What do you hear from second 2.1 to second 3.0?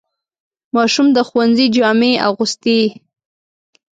اغوستېږي.